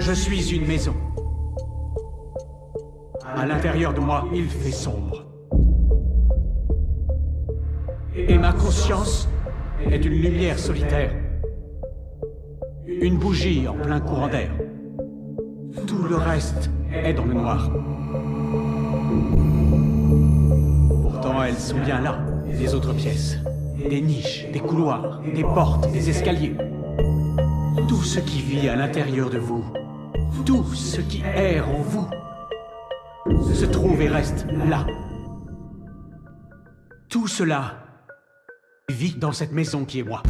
[0.00, 0.94] Je suis une maison.
[3.24, 5.24] À l'intérieur de moi, il fait sombre.
[8.16, 9.28] Et ma conscience
[9.90, 11.12] est une lumière solitaire.
[12.86, 14.50] Une bougie en plein courant d'air.
[15.86, 17.70] Tout le reste est dans le noir.
[21.02, 23.38] Pourtant, elles sont bien là, les autres pièces.
[23.88, 26.56] Des niches, des couloirs, des portes, des escaliers.
[27.88, 29.64] Tout ce qui vit à l'intérieur de vous,
[30.42, 32.08] tout ce qui erre en vous,
[33.54, 34.86] se trouve et reste là.
[37.08, 37.76] Tout cela
[38.90, 40.22] vit dans cette maison qui est moi.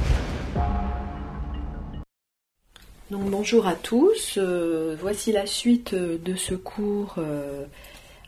[3.11, 7.65] Donc bonjour à tous, euh, voici la suite de ce cours euh,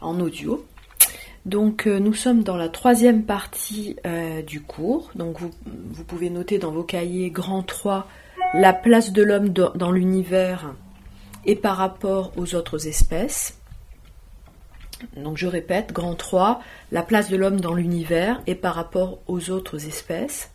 [0.01, 0.67] en audio.
[1.45, 3.97] Donc euh, nous sommes dans la troisième partie
[4.47, 5.11] du cours.
[5.15, 8.09] Donc vous, vous, pouvez noter dans vos cahiers grand 3
[8.55, 10.75] la place de l'homme dans l'univers
[11.47, 13.59] et par rapport aux autres espèces.
[15.17, 16.61] Donc je répète, grand 3,
[16.93, 20.51] la place de l'homme dans l'univers et par rapport aux autres espèces.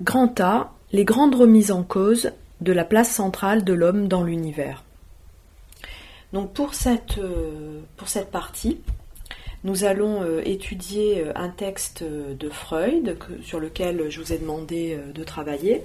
[0.00, 4.84] Grand A, les grandes remises en cause de la place centrale de l'homme dans l'univers.
[6.32, 8.80] Donc pour cette, euh, pour cette partie,
[9.64, 14.98] nous allons euh, étudier euh, un texte de Freud sur lequel je vous ai demandé
[15.14, 15.82] de travailler.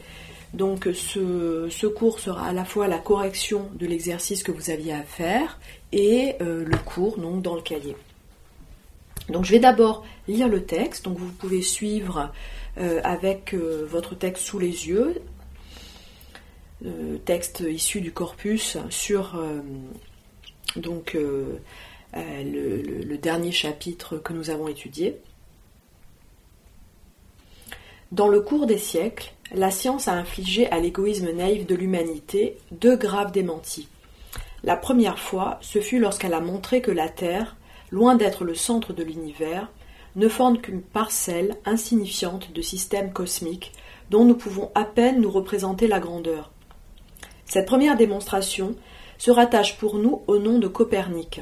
[0.53, 5.03] Donc ce, cours sera à la fois la correction de l'exercice que vous aviez à
[5.03, 5.59] faire
[5.93, 7.95] et le cours donc, dans le cahier.
[9.29, 12.33] Donc je vais d'abord lire le texte, donc vous pouvez suivre
[12.75, 15.21] avec votre texte sous les yeux,
[17.23, 19.41] texte issu du corpus sur
[20.75, 21.59] donc euh,
[22.43, 25.17] le, dernier chapitre que nous avons étudié.
[28.11, 32.97] Dans le cours des siècles, la science a infligé à l'égoïsme naïf de l'humanité deux
[32.97, 33.87] graves démentis.
[34.65, 37.55] La première fois, ce fut lorsqu'elle a montré que la Terre,
[37.89, 39.69] loin d'être le centre de l'univers,
[40.17, 43.71] ne forme qu'une parcelle insignifiante de systèmes cosmiques
[44.09, 46.51] dont nous pouvons à peine nous représenter la grandeur.
[47.45, 48.75] Cette première démonstration
[49.19, 51.39] se rattache pour nous au nom de Copernic,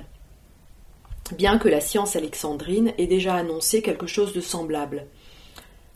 [1.36, 5.08] bien que la science alexandrine ait déjà annoncé quelque chose de semblable.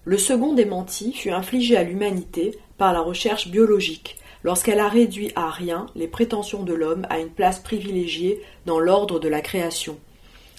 [0.05, 5.49] Le second démenti fut infligé à l'humanité par la recherche biologique, lorsqu'elle a réduit à
[5.49, 9.97] rien les prétentions de l'homme à une place privilégiée dans l'ordre de la création,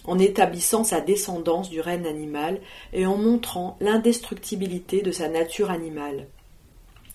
[0.05, 2.61] en établissant sa descendance du règne animal
[2.95, 6.27] et en montrant l'indestructibilité de sa nature animale.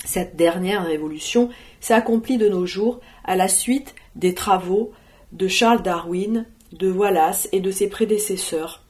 [0.06, 4.92] Cette dernière révolution s'accomplit de nos jours à la suite des travaux
[5.32, 8.84] de Charles Darwin de Wallace et de ses prédécesseurs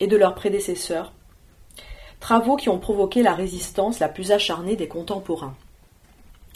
[0.00, 1.12] et de leurs prédécesseurs,
[2.22, 5.56] travaux qui ont provoqué la résistance la plus acharnée des contemporains.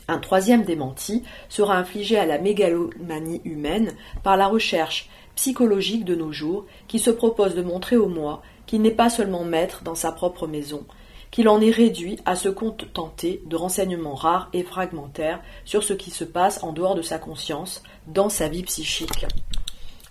[0.06, 6.30] Un troisième démenti sera infligé à la mégalomanie humaine par la recherche psychologique de nos
[6.30, 10.12] jours qui se propose de montrer au moi qu'il n'est pas seulement maître dans sa
[10.12, 10.84] propre maison,
[11.32, 16.12] qu'il en est réduit à se contenter de renseignements rares et fragmentaires sur ce qui
[16.12, 19.26] se passe en dehors de sa conscience, dans sa vie psychique.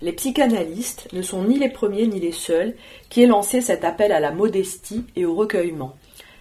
[0.01, 2.75] Les psychanalystes ne sont ni les premiers ni les seuls
[3.09, 5.95] qui aient lancé cet appel à la modestie et au recueillement,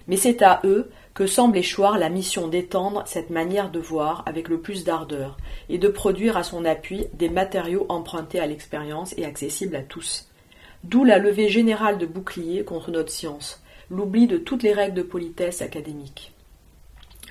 [0.09, 4.49] mais c'est à eux que semble échoir la mission d'étendre cette manière de voir avec
[4.49, 5.37] le plus d'ardeur,
[5.69, 10.29] et de produire à son appui des matériaux empruntés à l'expérience et accessibles à tous.
[10.83, 15.03] D'où la levée générale de boucliers contre notre science, l'oubli de toutes les règles de
[15.03, 16.33] politesse académique,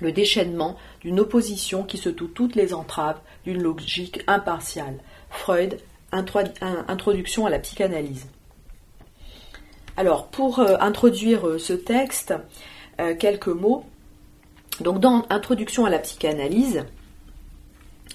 [0.00, 4.98] le déchaînement d'une opposition qui se toue toutes les entraves d'une logique impartiale.
[5.28, 5.78] Freud,
[6.14, 8.26] introduction à la psychanalyse.
[9.96, 12.34] Alors, pour euh, introduire euh, ce texte,
[13.00, 13.84] euh, quelques mots.
[14.80, 16.84] Donc, dans Introduction à la psychanalyse,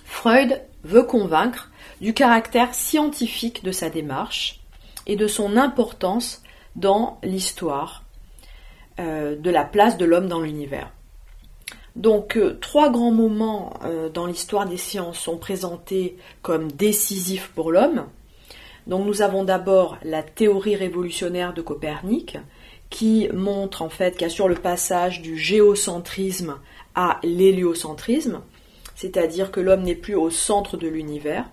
[0.04, 1.72] Freud veut convaincre
[2.02, 4.60] du caractère scientifique de sa démarche
[5.08, 6.42] et de son importance
[6.76, 8.04] dans l'histoire
[8.98, 10.92] de la place de l'homme dans l'univers.
[12.00, 17.74] Donc euh, trois grands moments euh, dans l'histoire des sciences sont présentés comme décisifs pour
[17.74, 18.06] l'homme.
[18.88, 22.38] Donc nous avons d'abord la théorie révolutionnaire de Copernic
[22.90, 26.56] qui montre en fait qu'assure le passage du géocentrisme
[26.96, 28.42] à l'héliocentrisme,
[28.96, 31.50] c'est-à-dire que l'homme n'est plus au centre de l'univers.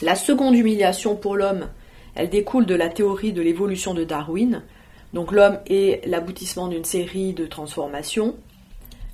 [0.00, 1.68] La seconde humiliation pour l'homme,
[2.14, 4.62] elle découle de la théorie de l'évolution de Darwin,
[5.12, 8.36] donc l'homme est l'aboutissement d'une série de transformations.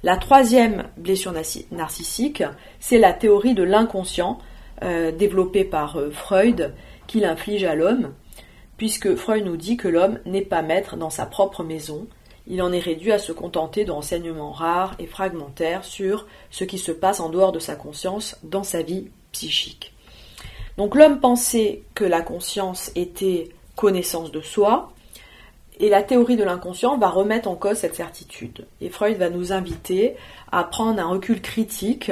[0.06, 1.34] La troisième blessure
[1.72, 2.44] narcissique,
[2.78, 4.38] c'est la théorie de l'inconscient
[4.84, 6.72] euh, développée par euh, Freud
[7.08, 8.14] qu'il inflige à l'homme,
[8.76, 12.06] puisque Freud nous dit que l'homme n'est pas maître dans sa propre maison,
[12.46, 16.92] il en est réduit à se contenter d'enseignements rares et fragmentaires sur ce qui se
[16.92, 19.92] passe en dehors de sa conscience dans sa vie psychique.
[20.78, 24.92] Donc l'homme pensait que la conscience était connaissance de soi,
[25.78, 28.66] et la théorie de l'inconscient va remettre en cause cette certitude.
[28.80, 30.16] Et Freud va nous inviter
[30.50, 32.10] à prendre un recul critique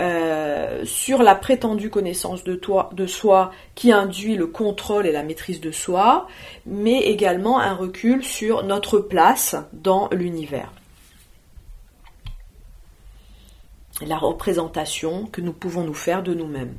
[0.00, 2.60] euh, sur la prétendue connaissance de,
[2.92, 6.26] de soi qui induit le contrôle et la maîtrise de soi,
[6.66, 10.72] mais également un recul sur notre place dans l'univers.
[14.04, 16.74] La représentation que nous pouvons nous faire de nous-mêmes.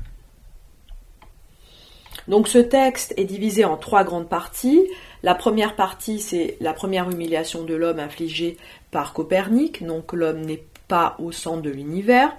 [2.27, 4.87] Donc ce texte est divisé en trois grandes parties.
[5.23, 8.57] La première partie, c'est la première humiliation de l'homme infligée
[8.91, 12.35] par Copernic, donc l'homme n'est pas au centre de l'univers.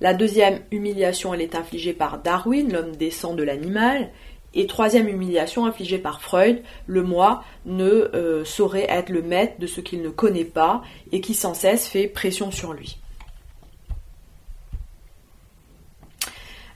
[0.00, 4.10] La deuxième humiliation, elle est infligée par Darwin, l'homme descend de l'animal.
[4.56, 9.66] Et troisième humiliation infligée par Freud, le moi ne euh, saurait être le maître de
[9.66, 12.98] ce qu'il ne connaît pas et qui sans cesse fait pression sur lui.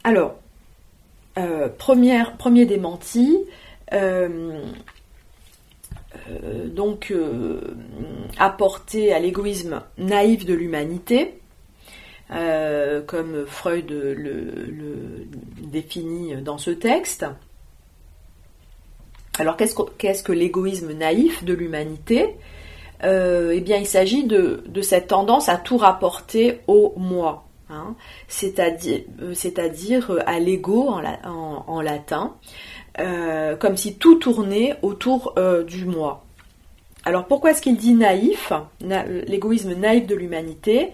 [0.03, 0.35] Alors,
[1.39, 3.39] euh, premier démenti,
[3.93, 4.61] euh,
[6.29, 7.15] euh, donc
[8.39, 11.39] apporté à l'égoïsme naïf de l'humanité,
[12.29, 15.27] comme Freud le,
[15.63, 17.25] définit dans ce texte.
[19.39, 22.37] Alors qu'est-ce que, l'égoïsme naïf de l'humanité?
[23.05, 27.48] Eh bien, il s'agit de, cette tendance à tout rapporter au moi.
[27.71, 27.97] Hein,
[28.29, 32.35] c'est-à-dire, euh, euh, à l'ego en, latin,
[32.99, 35.35] euh, comme si tout tournait autour
[35.67, 36.25] du moi.
[37.05, 40.93] Alors pourquoi est-ce qu'il dit naïf, l'égoïsme naïf de l'humanité?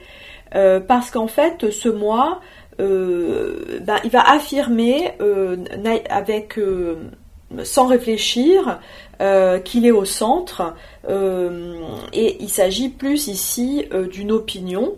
[0.52, 2.40] Parce qu'en fait, ce moi,
[2.78, 5.12] ben, il va affirmer
[6.10, 6.58] avec
[7.62, 8.80] sans réfléchir
[9.64, 10.74] qu'il est au centre
[11.08, 14.94] et il s'agit plus ici d'une opinion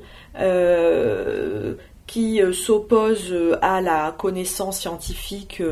[2.06, 5.62] qui euh, s'oppose euh, à la connaissance scientifique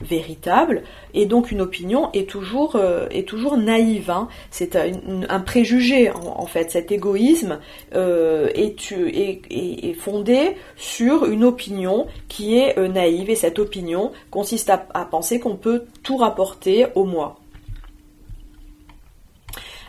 [0.00, 0.82] véritable,
[1.14, 2.76] et donc une opinion est toujours,
[3.10, 4.10] est toujours naïve.
[4.10, 4.28] Hein.
[4.50, 6.70] C'est un, préjugé en, fait.
[6.70, 7.58] Cet égoïsme
[7.92, 15.04] est, est, fondé sur une opinion qui est naïve, et cette opinion consiste à, à
[15.04, 17.36] penser qu'on peut tout rapporter au moi.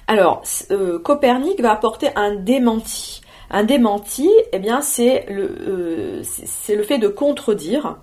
[0.07, 0.43] Alors,
[1.03, 3.21] Copernic va apporter un démenti.
[3.51, 7.97] Un démenti, eh bien, c'est le, euh, fait de contredire,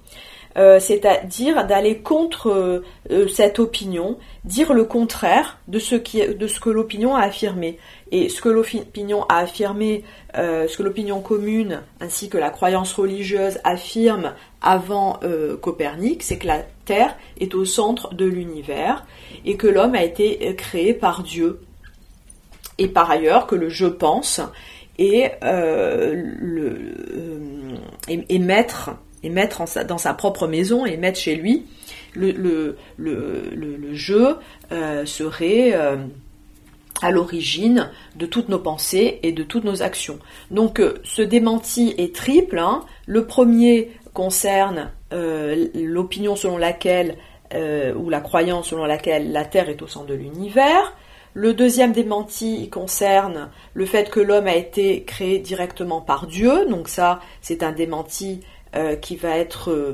[0.59, 6.71] euh, c'est-à-dire d'aller contre euh, cette opinion, dire le contraire de ce, de ce que
[6.71, 7.79] l'opinion a affirmé.
[8.11, 10.03] Et ce que l'opinion a affirmé,
[10.35, 14.33] ce que l'opinion commune ainsi que la croyance religieuse affirment
[14.63, 15.19] avant
[15.61, 19.05] Copernic, c'est que la Terre est au centre de l'univers
[19.45, 21.59] et que l'homme a été créé par Dieu.
[22.79, 24.41] Et par ailleurs que le je pense
[24.99, 27.77] et, euh, euh,
[28.09, 28.91] et, mettre,
[29.23, 31.67] et mettre dans sa propre maison et mettre chez lui
[32.15, 32.77] le
[33.93, 34.37] jeu
[34.73, 35.75] euh, serait
[37.03, 40.19] à l'origine de toutes nos pensées et de toutes nos actions.
[40.51, 42.59] Donc ce démenti est triple.
[42.59, 42.85] Hein.
[43.07, 47.17] Le premier concerne l'opinion selon laquelle,
[47.55, 50.95] ou la croyance selon laquelle la Terre est au centre de l'univers.
[51.39, 56.65] Le deuxième démenti concerne le fait que l'homme a été créé directement par Dieu.
[56.65, 58.41] Donc ça, c'est un démenti
[58.75, 59.93] euh, qui va être euh,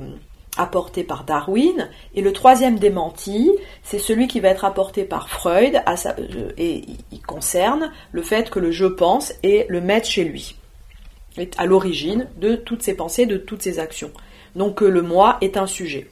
[0.56, 1.90] apporté par Darwin.
[2.14, 3.50] Et le troisième démenti,
[3.82, 8.60] c'est celui qui va être apporté par Freud euh, et il concerne le fait que
[8.60, 10.54] le je pense est le maître chez lui,
[11.38, 14.12] est à l'origine de toutes ses pensées, de toutes ses actions.
[14.54, 16.08] Donc le moi est un sujet.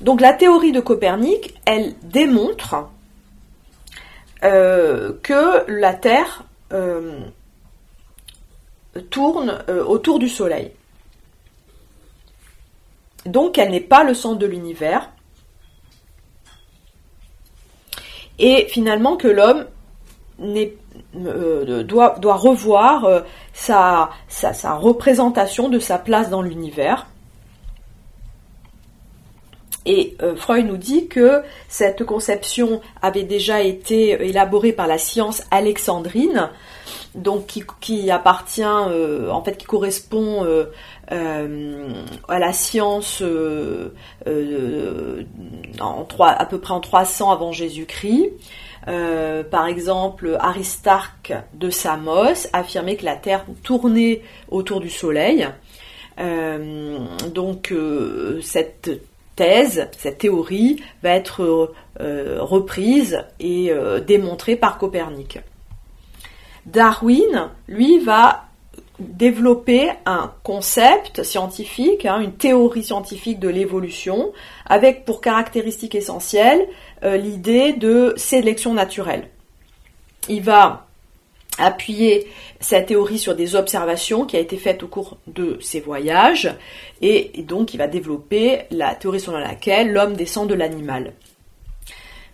[0.00, 2.88] Donc la théorie de Copernic, elle démontre
[4.42, 7.20] euh, que la Terre euh,
[9.10, 10.72] tourne euh, autour du Soleil.
[13.26, 15.10] Donc elle n'est pas le centre de l'univers.
[18.38, 19.66] Et finalement que l'homme
[21.12, 23.06] doit, revoir
[23.52, 24.08] sa
[24.78, 27.09] représentation de sa place dans l'univers
[29.86, 35.42] et euh, Freud nous dit que cette conception avait déjà été élaborée par la science
[35.50, 36.50] alexandrine,
[37.14, 37.46] donc
[37.80, 40.66] qui, appartient, euh, en fait, qui correspond euh,
[42.28, 43.22] à la science
[45.80, 48.32] en à peu près en 300 avant Jésus-Christ.
[48.84, 54.20] par exemple, Aristarque de Samos affirmait que la Terre tournait
[54.50, 55.48] autour du Soleil.
[57.34, 57.74] donc
[58.42, 58.90] cette
[59.36, 63.72] thèse, cette théorie, va être reprise et
[64.06, 65.38] démontrée par Copernic.
[66.66, 68.44] Darwin, lui, va
[69.00, 74.32] développer un concept scientifique, hein, une théorie scientifique de l'évolution,
[74.66, 76.66] avec pour caractéristique essentielle
[77.02, 79.28] euh, l'idée de sélection naturelle.
[80.28, 80.86] Il va
[81.60, 82.26] appuyer
[82.60, 86.52] sa théorie sur des observations qui a été faites au cours de ses voyages,
[87.00, 91.12] et donc il va développer la théorie selon laquelle l'homme descend de l'animal.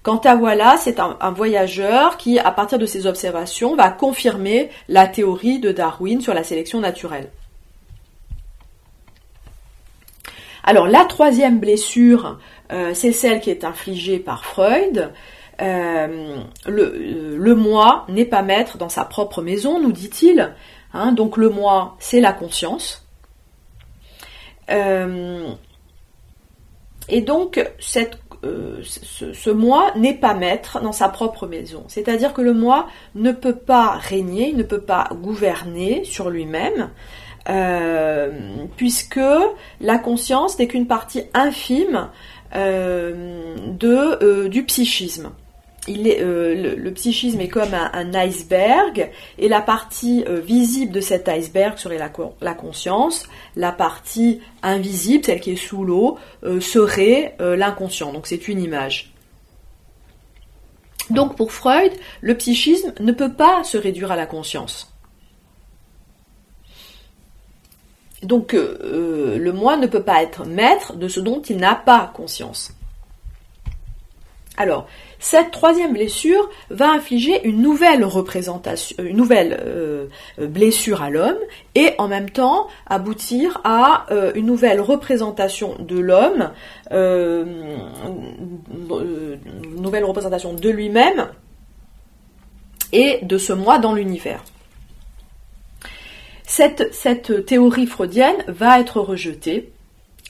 [0.07, 5.09] Quant à voilà, c'est un, voyageur qui, à partir de ses observations, va confirmer la
[5.09, 7.29] théorie de Darwin sur la sélection naturelle.
[10.63, 12.39] Alors la troisième blessure,
[12.71, 15.13] euh, c'est celle qui est infligée par Freud.
[15.63, 20.55] Euh, le, moi n'est pas maître dans sa propre maison, nous dit-il.
[20.93, 21.13] Hein.
[21.13, 23.07] donc le moi, c'est la conscience.
[24.71, 25.49] Euh,
[27.09, 27.65] et donc
[28.45, 31.85] euh, ce, moi n'est pas maître dans sa propre maison.
[31.89, 36.91] C'est-à-dire que le moi ne peut pas régner, ne peut pas gouverner sur lui-même,
[37.49, 38.31] euh,
[38.77, 39.21] puisque
[39.81, 42.09] la conscience n'est qu'une partie infime
[42.55, 45.31] euh, du psychisme.
[45.89, 51.79] Euh, le, psychisme est comme un, iceberg, et la partie euh, visible de cet iceberg
[51.79, 58.13] serait la, conscience, la partie invisible, celle qui est sous l'eau, euh, serait l'inconscient.
[58.13, 59.13] Donc c'est une image.
[61.11, 64.93] Donc pour Freud, le psychisme ne peut pas se réduire à la conscience.
[68.23, 72.73] Donc le moi ne peut pas être maître de ce dont il n'a pas conscience.
[74.57, 80.07] Alors, cette troisième blessure va infliger une nouvelle représentation, une nouvelle euh,
[80.39, 81.39] blessure à l'homme
[81.75, 86.51] et en même temps aboutir à euh, une nouvelle représentation de l'homme,
[86.93, 87.45] euh,
[88.75, 91.29] une nouvelle représentation de lui-même
[92.93, 94.43] et de ce moi dans l'univers.
[96.45, 99.73] Cette, cette théorie freudienne va être rejetée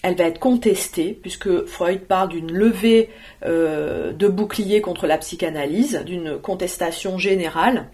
[0.06, 3.10] elle va être contestée, puisque Freud parle d'une levée
[3.44, 7.88] euh, de bouclier contre la psychanalyse, d'une contestation générale.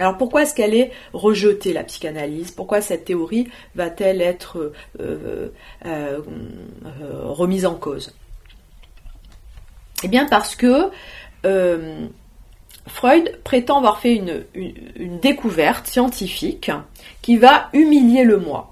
[0.00, 2.50] Alors pourquoi est-ce qu'elle est rejetée, la psychanalyse?
[2.50, 5.50] Pourquoi cette théorie va-t-elle être euh,
[5.86, 6.18] euh,
[7.22, 8.12] remise en cause?
[10.02, 10.90] Eh bien parce que
[12.88, 14.20] Freud prétend avoir fait
[14.56, 16.72] une découverte scientifique
[17.20, 18.71] qui va humilier le moi.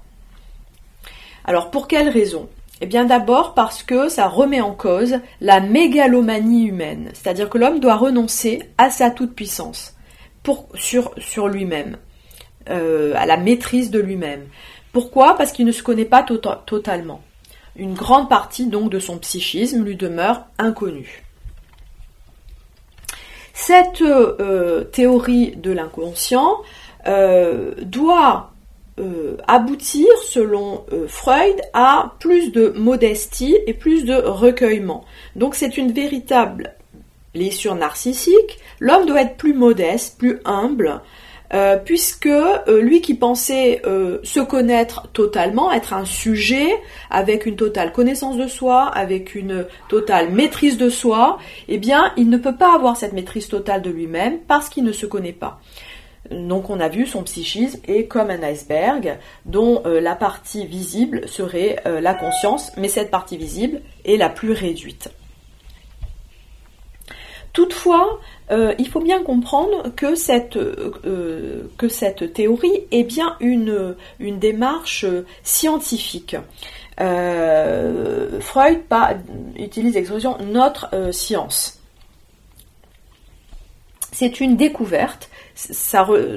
[1.45, 2.49] Alors pour quelle raison?
[2.81, 7.79] Eh bien d'abord parce que ça remet en cause la mégalomanie humaine, c'est-à-dire que l'homme
[7.79, 9.95] doit renoncer à sa toute-puissance
[10.73, 11.97] sur, sur lui-même,
[12.69, 14.47] euh, à la maîtrise de lui-même.
[14.93, 15.35] Pourquoi?
[15.35, 17.21] Parce qu'il ne se connaît pas tota-, totalement.
[17.75, 21.23] Une grande partie donc de son psychisme lui demeure inconnue.
[23.53, 26.57] Cette euh, théorie de l'inconscient
[27.07, 28.51] euh, doit
[28.99, 35.05] euh, aboutir, selon euh, Freud, à plus de modestie et plus de recueillement.
[35.37, 36.75] Donc c'est une véritable
[37.33, 38.59] blessure narcissique.
[38.81, 40.99] L'homme doit être plus modeste, plus humble,
[41.53, 42.29] euh, puisque
[42.67, 43.81] lui qui pensait
[44.23, 46.67] se connaître totalement, être un sujet
[47.09, 52.29] avec une totale connaissance de soi, avec une totale maîtrise de soi, eh bien, il
[52.29, 55.61] ne peut pas avoir cette maîtrise totale de lui-même parce qu'il ne se connaît pas.
[56.31, 61.27] Donc on a vu son psychisme est comme un iceberg dont euh, la partie visible
[61.27, 65.09] serait euh, la conscience, mais cette partie visible est la plus réduite.
[67.51, 68.21] Toutefois,
[68.51, 70.57] euh, il faut bien comprendre que cette,
[72.33, 75.05] théorie est bien une, une démarche
[75.43, 76.37] scientifique.
[76.97, 78.79] Freud
[79.57, 81.81] utilise l'expression notre science.
[84.13, 85.30] C'est une découverte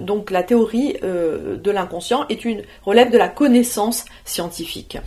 [0.00, 4.98] donc la théorie euh, de l'inconscient est une relève de la connaissance scientifique.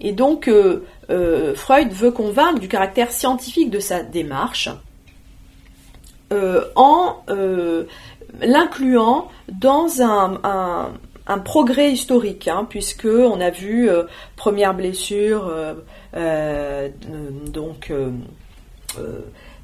[0.00, 4.68] Et donc euh, euh, Freud veut convaincre du caractère scientifique de sa démarche
[6.74, 7.18] en
[8.40, 10.90] l'incluant dans un,
[11.44, 13.88] progrès historique, hein, puisque on a vu
[14.34, 15.48] première blessure,
[16.12, 17.92] donc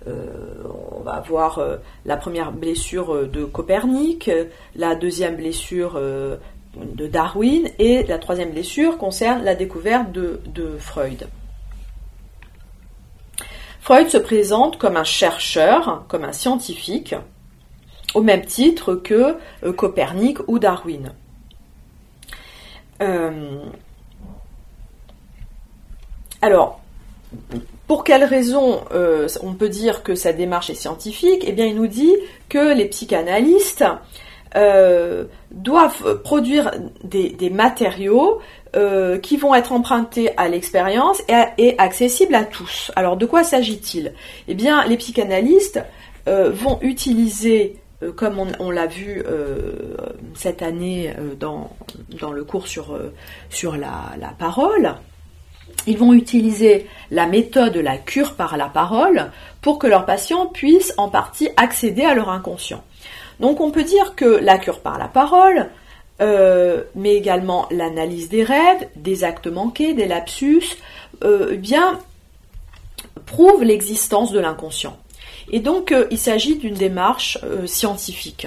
[0.07, 4.31] on va avoir euh, la première blessure euh, de Copernic,
[4.77, 11.29] la deuxième blessure de Darwin et la troisième blessure concerne la découverte de, Freud.
[13.81, 17.15] Freud se présente comme un chercheur, comme un scientifique,
[18.15, 19.37] au même titre que
[19.73, 21.13] Copernic ou Darwin.
[26.41, 26.81] alors,
[27.93, 28.81] pour quelle raison
[29.43, 31.45] on peut dire que sa démarche est scientifique?
[31.47, 32.17] Eh bien, il nous dit
[32.49, 33.85] que les psychanalystes
[35.51, 36.71] doivent produire
[37.05, 38.41] des, matériaux
[39.23, 41.21] qui vont être empruntés à l'expérience
[41.59, 42.91] et, accessibles à tous.
[42.97, 44.15] Alors, de quoi s'agit-il?
[44.49, 45.81] Eh bien, les psychanalystes
[46.27, 49.95] vont utiliser euh, comme on, l'a vu euh,
[50.35, 51.71] cette année euh, dans,
[52.21, 52.99] dans, le cours sur,
[53.51, 54.95] sur la, parole,
[55.87, 60.47] ils vont utiliser la méthode de la cure par la parole pour que leurs patients
[60.47, 62.83] puissent en partie accéder à leur inconscient.
[63.41, 65.69] Donc on peut dire que la cure par la parole,
[66.21, 70.77] mais également l'analyse des rêves, des actes manqués, des lapsus,
[71.57, 71.99] bien
[73.27, 74.97] prouve l'existence de l'inconscient.
[75.51, 78.47] Et donc, euh, il s'agit d'une démarche euh, scientifique.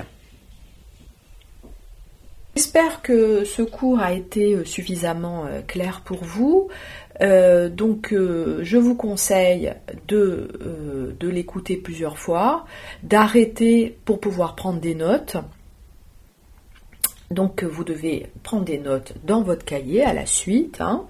[2.55, 6.69] J'espère que ce cours a été euh, suffisamment clair pour vous.
[7.21, 9.73] Donc, je vous conseille
[10.07, 12.65] de, de l'écouter plusieurs fois,
[13.03, 15.37] d'arrêter pour pouvoir prendre des notes.
[17.31, 20.79] Donc, vous devez prendre des notes dans votre cahier à la suite.
[20.79, 21.05] Hein.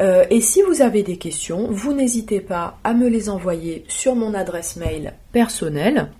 [0.00, 4.14] Euh, et si vous avez des questions, vous n'hésitez pas à me les envoyer sur
[4.14, 6.10] mon adresse mail personnelle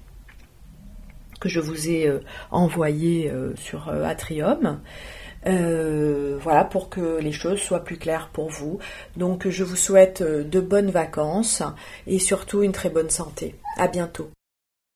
[1.41, 2.19] que je vous ai euh,
[2.51, 4.81] envoyé euh, sur Atrium.
[5.45, 8.79] Voilà pour que les choses soient plus claires pour vous.
[9.17, 11.63] Donc je vous souhaite de bonnes vacances
[12.07, 13.55] et surtout une très bonne santé.
[13.77, 14.31] À bientôt.